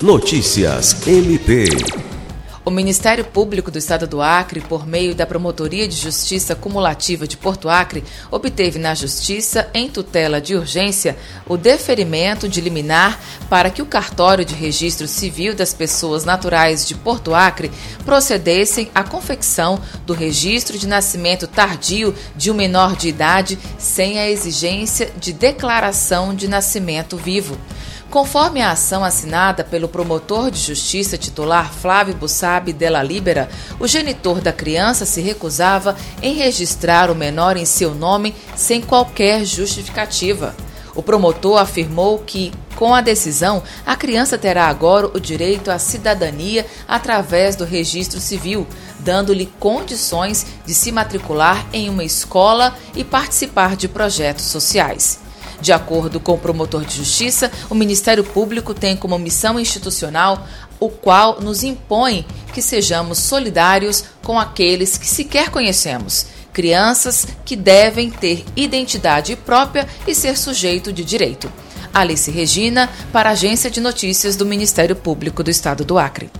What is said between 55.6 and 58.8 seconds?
De acordo com o promotor de justiça, o Ministério Público